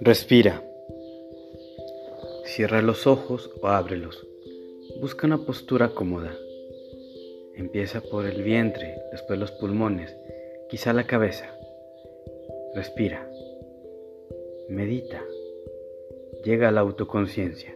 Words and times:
Respira. 0.00 0.62
Cierra 2.44 2.82
los 2.82 3.06
ojos 3.06 3.50
o 3.62 3.68
ábrelos. 3.68 4.26
Busca 5.00 5.26
una 5.26 5.38
postura 5.38 5.88
cómoda. 5.88 6.36
Empieza 7.54 8.02
por 8.02 8.26
el 8.26 8.42
vientre, 8.42 8.94
después 9.10 9.38
los 9.38 9.52
pulmones, 9.52 10.14
quizá 10.68 10.92
la 10.92 11.06
cabeza. 11.06 11.50
Respira. 12.74 13.26
Medita. 14.68 15.24
Llega 16.44 16.68
a 16.68 16.72
la 16.72 16.82
autoconciencia. 16.82 17.74